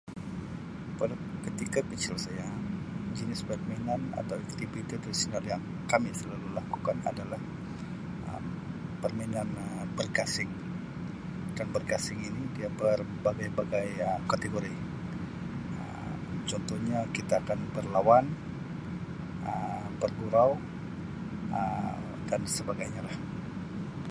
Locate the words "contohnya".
16.51-16.99